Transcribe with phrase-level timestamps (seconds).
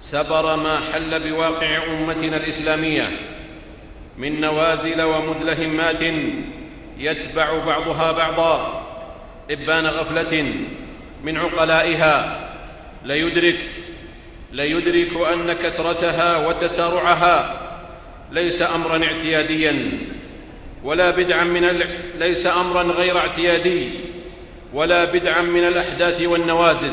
[0.00, 3.10] سبر ما حل بواقع أمتنا الإسلامية
[4.18, 6.02] من نوازل ومدلهمات
[6.98, 8.86] يتبع بعضها بعضا
[9.50, 10.54] إبان غفلة
[11.24, 12.40] من عقلائها
[13.04, 13.58] ليدرك
[14.52, 17.60] ليدرك أن كثرتها وتسارعها
[18.32, 19.90] ليس امرا اعتياديا
[20.84, 21.86] ولا بدعا من ال...
[22.18, 23.90] ليس امرا غير اعتيادي
[24.72, 26.92] ولا بدعا من الأحداث والنوازل.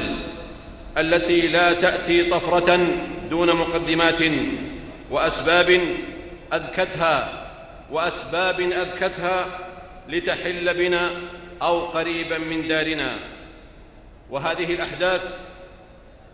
[0.98, 2.88] التي لا تأتي طفرة
[3.30, 4.22] دون مقدمات
[5.12, 5.82] وأسباب
[6.54, 7.50] اذكتها
[7.92, 9.46] وأسباب اذكتها
[10.10, 11.12] لتحل بنا
[11.62, 13.20] أو قريبا من دارنا.
[14.30, 15.22] وهذه الأحداث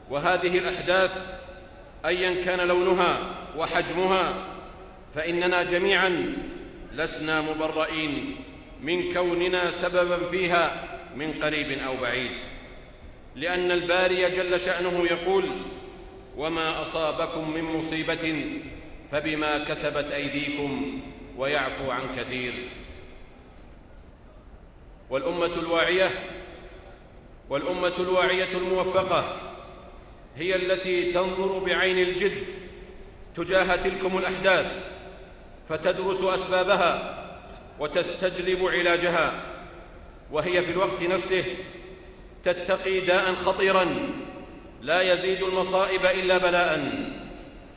[0.09, 1.12] وهذه الأحداث
[2.06, 3.19] ايا كان لونها
[3.57, 4.33] وحجمها
[5.16, 6.33] فإننا جميعا
[6.94, 8.35] لسنا مبرئين
[8.81, 10.83] من كوننا سببا فيها
[11.16, 12.31] من قريب أو بعيد.
[13.39, 15.45] لأن الباري جل شأنه يقول
[16.38, 18.44] وما أصابكم من مصيبة
[19.11, 21.01] فبما كسبت أيديكم
[21.38, 22.53] ويعفو عن كثير.
[25.09, 26.11] والأمة الواعية
[27.50, 29.38] والأمة الواعية الموفقة
[30.38, 32.44] هي التي تنظر بعين الجد
[33.35, 34.83] تجاه تلكم الأحداث
[35.69, 37.16] فتدرس أسبابها
[37.79, 39.45] وتستجلب علاجها
[40.31, 41.44] وهي في الوقت نفسه
[42.44, 43.85] تتقي داء خطيرا
[44.81, 46.94] لا يزيد المصائب إلا بلاء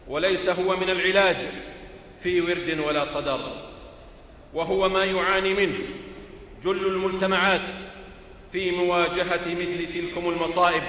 [0.08, 1.36] وليس هو من العلاج
[2.22, 3.40] في ورد ولا صدر
[4.54, 5.78] وهو ما يعاني منه
[6.64, 7.60] جل المجتمعات
[8.52, 10.82] في مواجهة مثل تلكم المصائب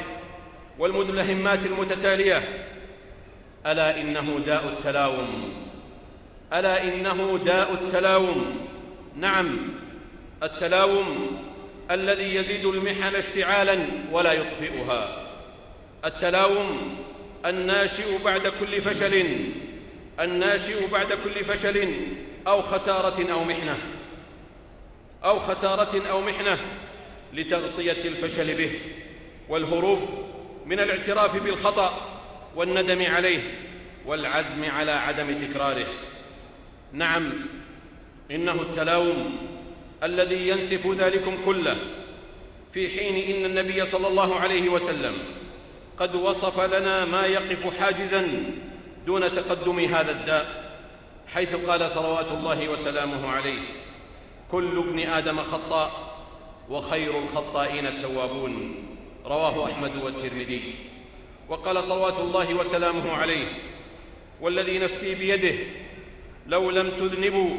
[0.80, 2.68] والمدلهمات المتتالية.
[3.66, 5.54] ألا إنه داء التلاوم؟
[6.54, 8.68] ألا إنه داء التلاوم؟
[9.16, 9.58] نعم
[10.44, 11.38] التلاوم
[11.92, 13.78] الذي يزيد المحن اشتعالا
[14.12, 15.28] ولا يطفئها.
[16.06, 16.98] التلاوم
[17.46, 19.26] الناشئ بعد كل فشل
[20.22, 21.90] الناشئ بعد كل فشل
[22.48, 23.78] أو خسارة أو محنة.
[25.24, 26.58] أو خسارة أو محنة
[27.34, 28.80] لتغطية الفشل به.
[29.50, 30.00] والهروب
[30.66, 32.20] من الاعتراف بالخطأ
[32.56, 33.40] والندم عليه
[34.06, 35.88] والعزم على عدم تكراره.
[36.94, 37.34] نعم
[38.32, 39.38] إنه التلاوم
[40.04, 41.78] الذي ينسف ذلكم كله
[42.74, 45.14] في حين إن النبي صلى الله عليه وسلم
[46.00, 48.44] قد وصف لنا ما يقف حاجزا
[49.06, 50.64] دون تقدم هذا الداء
[51.28, 53.60] حيث قال صلوات الله وسلامه عليه
[54.52, 56.14] كل ابن آدم خطاء
[56.70, 58.76] وخير الخطائين التوابون.
[59.26, 60.76] رواه أحمد والترمذي.
[61.50, 63.46] وقال صلوات الله وسلامه عليه
[64.42, 65.56] والذي نفسي بيده
[66.48, 67.50] لو لم تذنبوا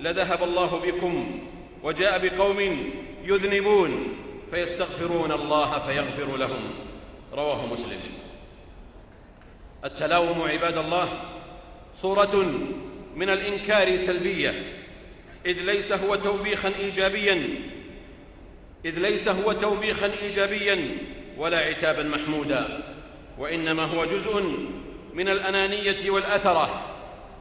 [0.00, 1.40] لذهب الله بكم
[1.82, 2.90] وجاء بقوم
[3.24, 4.16] يذنبون
[4.50, 6.70] فيستغفرون الله فيغفر لهم.
[7.32, 8.00] رواه مسلم.
[9.84, 11.08] التلاوم عباد الله
[11.94, 12.54] صورة
[13.16, 14.54] من الإنكار سلبية.
[15.46, 17.48] إذ ليس هو توبيخا ايجابيا
[18.84, 20.96] إذ ليس هو توبيخا ايجابيا
[21.38, 22.82] ولا عتابا محمودا.
[23.38, 24.42] وإنما هو جزء
[25.14, 26.86] من الأنانية والأثرة.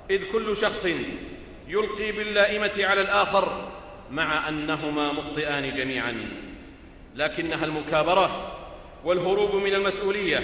[0.09, 0.87] إذ كل شخص
[1.67, 3.68] يلقي باللائمة على الآخر
[4.11, 6.29] مع أنهما مخطئان جميعا.
[7.15, 8.55] لكنها المكابرة
[9.03, 10.43] والهروب من المسؤولية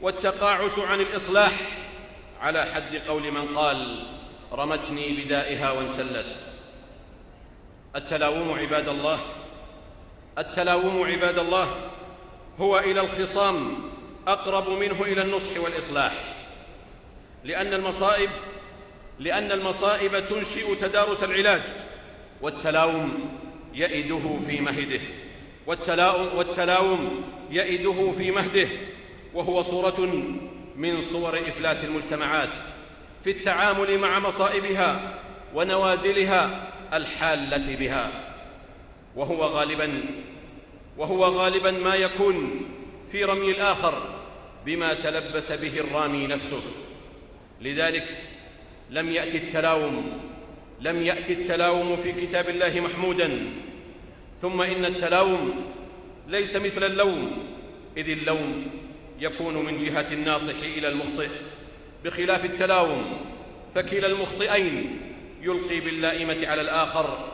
[0.00, 1.52] والتقاعس عن الإصلاح
[2.40, 4.06] على حد قول من قال
[4.52, 6.36] رمتني بدائها وانسلت.
[7.96, 9.20] التلاوم عباد الله
[10.38, 11.90] التلاوم عباد الله
[12.60, 13.78] هو إلى الخصام
[14.26, 16.12] أقرب منه إلى النصح والإصلاح.
[17.44, 18.30] لأن المصائب
[19.18, 21.62] لأن المصائب تنشئ تدارس العلاج.
[22.42, 23.30] والتلاوم
[23.74, 25.00] يئده في مهده.
[25.66, 28.68] والتلاوم, والتلاوم يئده في مهده.
[29.34, 30.00] وهو صورة
[30.76, 32.48] من صور إفلاس المجتمعات
[33.24, 35.18] في التعامل مع مصائبها
[35.54, 38.10] ونوازلها الحالة بها.
[39.16, 40.02] وهو غالبا
[40.98, 42.60] وهو غالبا ما يكون
[43.12, 44.02] في رمي الآخر
[44.66, 46.62] بما تلبس به الرامي نفسه.
[47.60, 48.06] لذلك
[48.90, 50.27] لم يأتي التلاوم
[50.80, 53.52] لم يأتي التلاوم في كتاب الله محمودا.
[54.42, 55.64] ثم إن التلاوم
[56.28, 57.44] ليس مثل اللوم
[57.96, 58.66] إذ اللوم
[59.20, 61.28] يكون من جهة الناصح إلى المخطئ.
[62.04, 63.04] بخلاف التلاوم
[63.74, 65.00] فكلا المخطئين
[65.42, 67.28] يلقي باللائمة على الآخر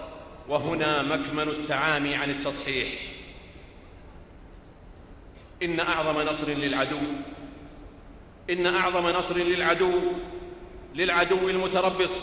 [0.49, 2.89] وهنا مكمن التعامي عن التصحيح.
[5.63, 7.01] إن أعظم نصر للعدو
[8.51, 9.93] إن أعظم نصر للعدو
[10.95, 12.15] للعدو المتربص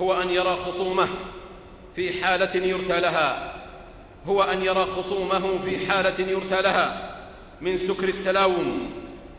[0.00, 1.08] هو أن يرى خصومه
[1.96, 3.52] في حالة يرثى لها.
[4.26, 7.16] هو أن يرى خصومه في حالة يرثى لها
[7.60, 8.90] من سكر التلاوم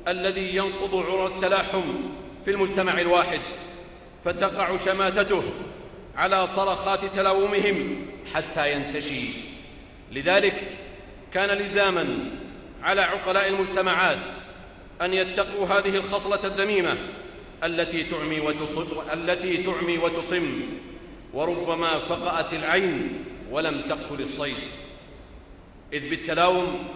[0.07, 1.83] الذي ينقض عرى التلاحم
[2.45, 3.39] في المجتمع الواحد
[4.25, 5.43] فتقع شماتته
[6.15, 9.29] على صرخات تلاومهم حتى ينتشي.
[10.11, 10.77] لذلك
[11.33, 12.19] كان لزاما
[12.83, 14.17] على عقلاء المجتمعات
[15.01, 16.97] أن يتقوا هذه الخصلة الذميمة
[17.63, 20.61] التي تعمي وتصم التي تعمي وتصم.
[21.33, 24.55] وربما فقأت العين ولم تقتل الصيد.
[25.93, 26.87] إذ بالتلاوم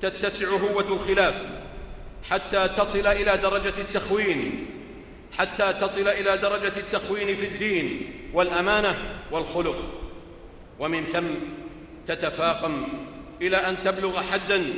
[0.00, 1.34] تتسع هوة الخلاف
[2.30, 4.66] حتى تصل إلى درجة التخوين
[5.38, 9.76] حتى تصل إلى درجة التخوين في الدين والأمانة والخلق.
[10.78, 11.26] ومن ثم
[12.06, 12.86] تتفاقم
[13.42, 14.74] إلى أن تبلغ حدا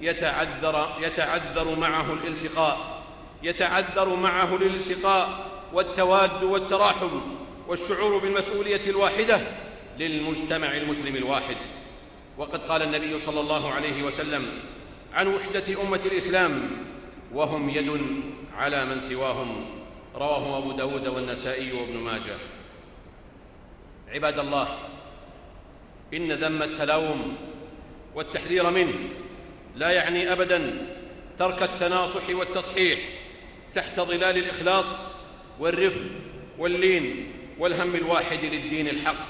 [0.00, 2.91] يتعذر, يتعذر معه الالتقاء.
[3.42, 7.20] يتعذر معه الالتقاء والتواد والتراحم
[7.68, 9.40] والشعور بالمسؤولية الواحدة
[9.98, 11.56] للمجتمع المسلم الواحد.
[12.38, 14.46] وقد قال النبي صلى الله عليه وسلم
[15.12, 16.70] عن وحدة أمة الإسلام
[17.32, 18.00] وهم يد
[18.56, 19.64] على من سواهم
[20.14, 22.38] رواه أبو داود والنسائي وابن ماجه.
[24.08, 24.78] عباد الله
[26.14, 27.36] إن ذم التلاوم
[28.14, 28.94] والتحذير منه
[29.76, 30.88] لا يعني أبدا
[31.38, 32.98] ترك التناصح والتصحيح
[33.74, 34.86] تحت ظلال الإخلاص
[35.60, 36.00] والرفق
[36.58, 39.26] واللين والهم الواحد للدين الحق.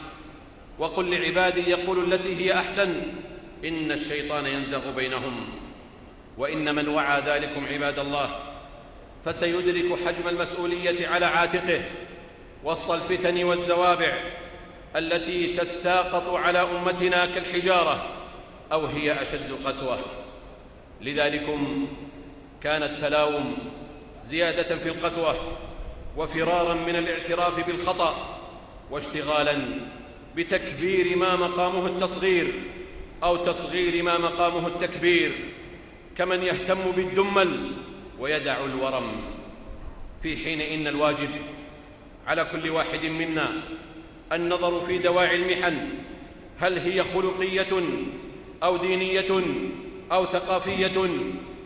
[0.79, 3.03] وقل لعبادي يقولوا التي هي أحسن
[3.65, 5.49] إن الشيطان ينزغ بينهم
[6.39, 8.39] وإن من وعى ذلكم عباد الله.
[9.25, 11.83] فسيدرك حجم المسؤولية على عاتقه
[12.65, 14.13] وسط الفتن والزوابع
[14.97, 18.09] التي تساقط على أمتنا كالحجارة
[18.73, 19.99] أو هي أشد قسوة.
[21.01, 21.89] لذلكم
[22.63, 23.57] كان التلاوم
[24.25, 25.37] زيادة في القسوة
[26.17, 28.39] وفرارا من الاعتراف بالخطأ
[28.91, 29.59] واشتغالا
[30.37, 32.53] بتكبير ما مقامه التصغير
[33.25, 35.33] أو تصغير ما مقامه التكبير
[36.19, 37.73] كمن يهتم بالدمل
[38.19, 39.13] ويدع الورم.
[40.23, 41.31] في حين إن الواجب
[42.27, 43.63] على كل واحد منا
[44.33, 45.89] النظر في دواعي المحن
[46.59, 47.83] هل هي خلقية
[48.63, 49.43] أو دينية
[50.13, 51.09] أو ثقافية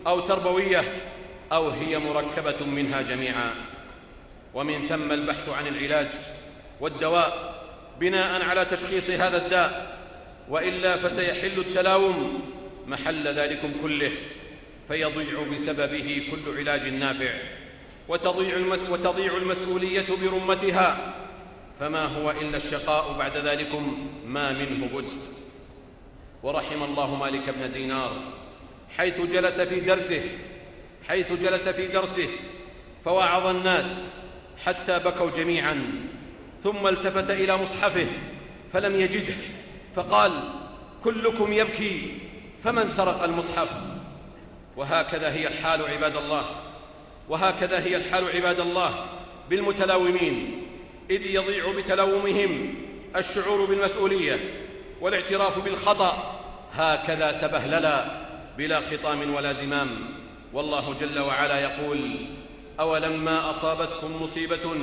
[0.06, 0.82] أو تربوية.
[1.52, 3.54] أو هي مركبة منها جميعا.
[4.54, 6.08] ومن ثم البحث عن العلاج
[6.80, 7.62] والدواء
[8.00, 9.96] بناء على تشخيص هذا الداء.
[10.48, 12.40] وإلا فسيحل التلاوم
[12.86, 14.12] محل ذلكم كله
[14.88, 17.32] فيضيع بسببه كل علاج نافع.
[18.08, 21.14] وتضيع, المس وتضيع المسؤولية برمتها.
[21.80, 25.36] فما هو إلا الشقاء بعد ذلكم ما منه بد.
[26.42, 28.12] ورحم الله مالك بن دينار
[28.96, 30.22] حيث جلس في درسه
[31.08, 32.28] حيث جلس في درسه
[33.04, 34.14] فوعظ الناس
[34.64, 35.92] حتى بكوا جميعا
[36.62, 38.06] ثم التفت إلى مصحفه
[38.72, 39.34] فلم يجده
[39.96, 40.32] فقال
[41.04, 42.18] كلكم يبكي
[42.64, 43.68] فمن سرق المصحف؟
[44.76, 46.44] وهكذا هي الحال عباد الله
[47.28, 49.06] وهكذا هي الحال عباد الله
[49.50, 50.66] بالمتلاومين
[51.10, 52.74] إذ يضيع بتلاومهم
[53.16, 54.38] الشعور بالمسؤولية
[55.00, 56.40] والاعتراف بالخطأ
[56.72, 58.26] هكذا سبهللا
[58.58, 59.88] بلا خطام ولا زمام.
[60.52, 62.26] والله جل وعلا يقول
[62.80, 64.74] أولما أصابتكم مصيبة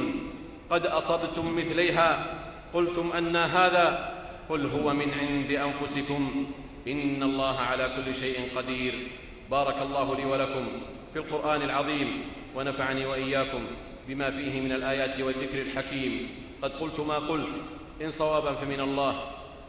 [0.70, 2.26] قد أصبتم مثليها؟
[2.74, 4.14] قلتم أن هذا
[4.50, 6.46] قل هو من عند أنفسكم.
[6.88, 9.08] إن الله على كل شيء قدير.
[9.52, 10.68] بارك الله لي ولكم
[11.14, 12.22] في القرآن العظيم
[12.56, 13.62] ونفعني وإياكم
[14.08, 16.30] بما فيه من الآيات والذكر الحكيم.
[16.62, 17.56] قد قلت ما قلت
[18.02, 19.22] إن صوابا فمن الله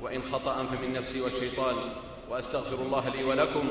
[0.03, 1.77] وإن خطأ فمن نفسي والشيطان.
[2.31, 3.69] وأستغفر الله لي ولكم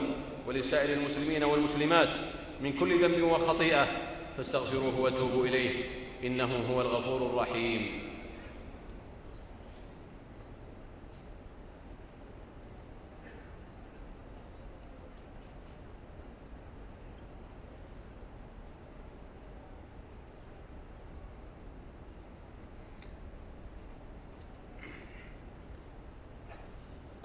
[0.47, 2.09] ولسائر المسلمين والمسلمات
[2.61, 3.87] من كل ذنب وخطيئة
[4.37, 5.83] فاستغفروه وتوبوا إليه
[6.23, 8.02] إنه هو الغفور الرحيم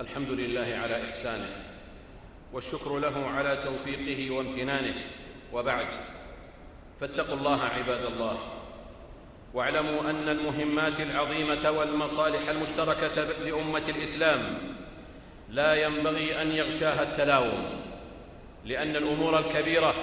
[0.01, 1.49] الحمد لله على إحسانه
[2.53, 4.95] والشكر له على توفيقه وامتنانه
[5.53, 5.87] وبعد
[7.01, 8.39] فاتقوا الله عباد الله
[9.55, 14.59] واعلموا أن المهمات العظيمة والمصالح المشتركة لأمة الإسلام
[15.51, 17.81] لا ينبغي أن يغشاها التلاوم
[18.65, 19.95] لأن الأمور الكبيرة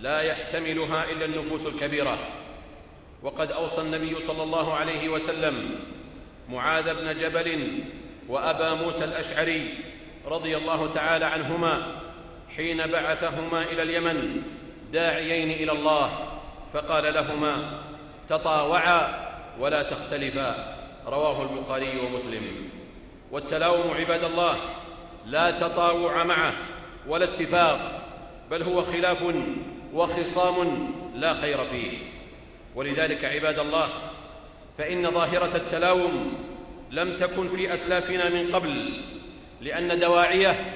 [0.00, 2.18] لا يحتملها إلا النفوس الكبيرة
[3.22, 5.80] وقد أوصى النبي صلى الله عليه وسلم
[6.48, 7.78] معاذ بن جبل
[8.28, 9.74] وأبا موسى الأشعري
[10.26, 11.82] رضي الله تعالى عنهما
[12.56, 14.42] حين بعثهما إلى اليمن
[14.92, 16.28] داعيين إلى الله
[16.72, 17.80] فقال لهما
[18.28, 19.24] تطاوعا
[19.60, 20.76] ولا تختلفا
[21.06, 22.42] رواه البخاري ومسلم.
[23.30, 24.56] والتلاوم عباد الله
[25.26, 26.52] لا تطاوع معه
[27.08, 28.02] ولا اتفاق
[28.50, 29.22] بل هو خلاف
[29.94, 31.98] وخصام لا خير فيه.
[32.74, 33.88] ولذلك عباد الله
[34.78, 36.32] فإن ظاهرة التلاوم
[36.94, 39.00] لم تكن في أسلافنا من قبل
[39.60, 40.74] لأن دواعيه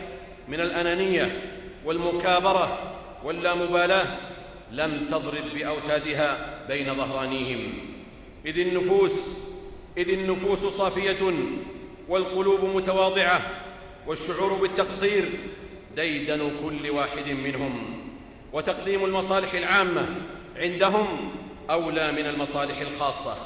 [0.49, 1.51] من الأنانية
[1.85, 2.95] والمكابرة
[3.25, 4.07] واللامبالاة
[4.73, 7.73] لم تضرب بأوتادها بين ظهرانيهم.
[8.47, 9.15] إذ النفوس
[9.99, 11.33] إذ النفوس صافية
[12.09, 13.41] والقلوب متواضعة
[14.07, 15.25] والشعور بالتقصير
[15.97, 18.01] ديدن كل واحد منهم.
[18.53, 20.09] وتقديم المصالح العامة
[20.57, 21.31] عندهم
[21.71, 23.37] أولى من المصالح الخاصة.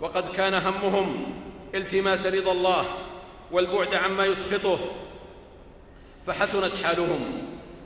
[0.00, 1.34] وقد كان همهم
[1.76, 2.86] التماس رضا الله
[3.52, 4.78] والبعد عما يسخطه.
[6.26, 7.42] فحسنت حالهم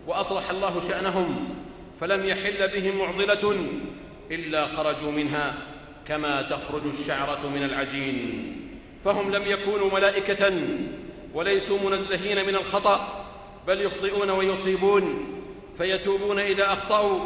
[0.07, 1.55] وأصلح الله شأنهم
[2.01, 3.67] فلم يحل بهم معضلة
[4.31, 5.55] إلا خرجوا منها
[6.09, 8.57] كما تخرج الشعرة من العجين.
[9.05, 10.53] فهم لم يكونوا ملائكة
[11.35, 13.25] وليسوا منزهين من الخطأ
[13.67, 15.27] بل يخطئون ويصيبون
[15.79, 17.21] فيتوبون إذا أخطأوا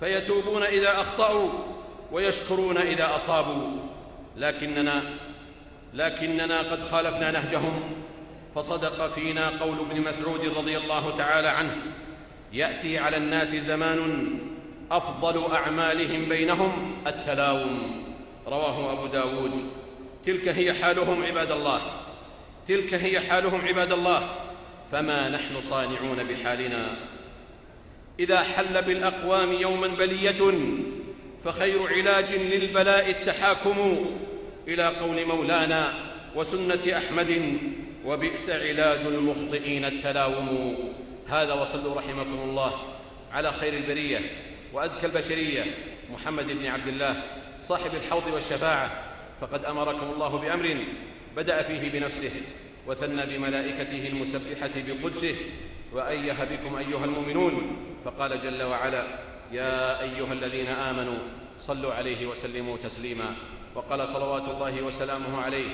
[0.00, 1.50] فيتوبون إذا أخطأوا
[2.12, 3.70] ويشكرون إذا أصابوا.
[4.36, 5.02] لكننا
[5.94, 7.82] لكننا قد خالفنا نهجهم.
[8.54, 11.76] فصدق فينا قول ابن مسعود رضي الله تعالى عنه
[12.52, 14.28] يأتي على الناس زمان
[14.90, 18.04] أفضل أعمالهم بينهم التلاوم.
[18.46, 19.70] رواه أبو داود.
[20.26, 21.80] تلك هي حالهم عباد الله.
[22.68, 24.28] تلك هي حالهم عباد الله.
[24.92, 26.86] فما نحن صانعون بحالنا.
[28.20, 30.52] إذا حل بالأقوام يوما بلية
[31.44, 34.06] فخير علاج للبلاء التحاكم.
[34.68, 35.94] إلى قول مولانا
[36.34, 37.58] وسنة أحمد
[38.04, 40.76] وبئس علاج المخطئين التلاوم.
[41.28, 42.72] هذا وصلوا رحمكم الله
[43.32, 44.20] على خير البرية
[44.72, 45.64] وأزكى البشرية
[46.12, 47.22] محمد بن عبد الله
[47.62, 48.90] صاحب الحوض والشفاعة.
[49.40, 50.76] فقد أمركم الله بأمر
[51.36, 52.32] بدأ فيه بنفسه
[52.86, 55.36] وثنى بملائكته المسبحة بقدسه.
[55.92, 59.04] وايه بكم أيها المؤمنون فقال جل وعلا
[59.52, 61.18] يا أيها الذين آمنوا
[61.58, 63.34] صلوا عليه وسلموا تسليما.
[63.74, 65.70] وقال صلوات الله وسلامه عليه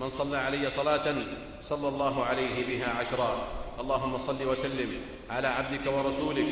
[0.00, 1.14] من صلى علي صلاة
[1.62, 3.48] صلى الله عليه بها عشرا.
[3.80, 6.48] اللهم صل وسلم على عبدك ورسولك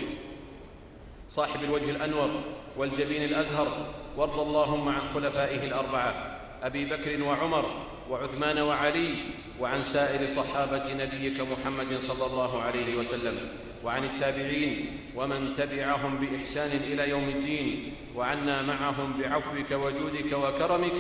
[1.29, 2.31] صاحب الوجه الأنور
[2.77, 3.69] والجبين الأزهر
[4.17, 7.65] وارض اللهم عن خلفائه الأربعة أبي بكر وعمر
[8.11, 9.15] وعثمان وعلي
[9.61, 13.68] وعن سائر صحابة نبيك محمد صلى الله عليه وسلم.
[13.85, 20.93] وعن التابعين ومن تبعهم بإحسان إلى يوم الدين وعنا معهم بعفوك وجودك وكرمك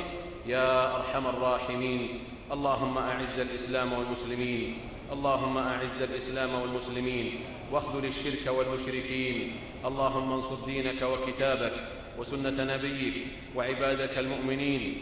[0.46, 2.20] يا أرحم الراحمين.
[2.52, 4.78] اللهم أعز الإسلام والمسلمين.
[5.12, 7.40] اللهم أعز الإسلام والمسلمين.
[7.72, 9.52] واخذل الشرك والمشركين.
[9.84, 11.72] اللهم انصر دينك وكتابك
[12.18, 13.14] وسنة نبيك
[13.56, 14.94] وعبادك المؤمنين.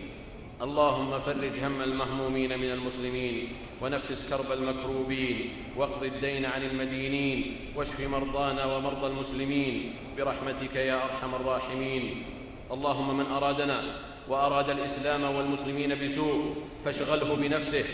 [0.62, 3.48] اللهم فرج هم المهمومين من المسلمين
[3.82, 12.22] ونفس كرب المكروبين واقض الدين عن المدينين واشف مرضانا ومرضى المسلمين برحمتك يا أرحم الراحمين.
[12.72, 13.82] اللهم من أرادنا
[14.28, 17.84] وأراد الإسلام والمسلمين بسوء فاشغله بنفسه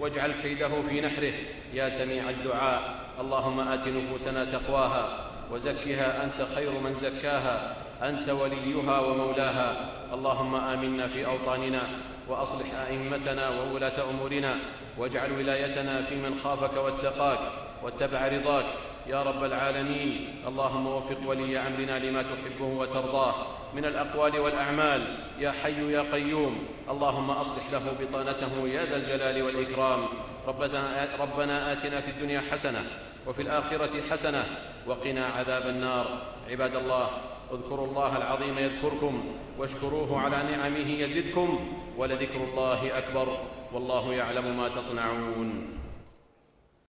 [0.00, 1.34] واجعل كيده في نحره
[1.74, 2.82] يا سميع الدعاء.
[3.20, 9.90] اللهم آت نفوسنا تقواها وزكها أنت خير من زكاها أنت وليها ومولاها.
[10.14, 11.82] اللهم آمنا في أوطاننا
[12.28, 14.56] وأصلح أئمتنا وولاة أمورنا
[14.98, 17.38] واجعل ولايتنا في من خافك واتقاك
[17.82, 18.66] واتبع رضاك.
[19.06, 23.34] يا رب العالمين اللهم وفق ولي أمرنا لما تحبه وترضاه.
[23.74, 25.02] من الأقوال والأعمال
[25.38, 30.08] يا حي يا قيوم اللهم أصلح له بطانته يا ذا الجلال والإكرام.
[30.46, 32.84] ربنا, آتنا في الدنيا حسنة
[33.26, 34.44] وفي الآخرة حسنة
[34.86, 36.06] وقنا عذاب النار.
[36.50, 37.08] عباد الله
[37.52, 39.24] اذكروا الله العظيم يذكركم
[39.58, 41.58] واشكروه على نعمه يزدكم
[41.98, 43.38] ولذكر الله أكبر
[43.72, 45.81] والله يعلم ما تصنعون